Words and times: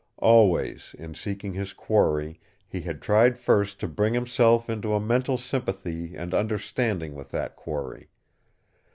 Always, 0.17 0.95
in 0.97 1.13
seeking 1.13 1.53
his 1.53 1.73
quarry, 1.73 2.39
he 2.67 2.81
had 2.81 3.03
tried 3.03 3.37
first 3.37 3.79
to 3.81 3.87
bring 3.87 4.15
himself 4.15 4.67
into 4.67 4.95
a 4.95 4.99
mental 4.99 5.37
sympathy 5.37 6.15
and 6.15 6.33
understanding 6.33 7.13
with 7.13 7.29
that 7.29 7.55
quarry. 7.55 8.09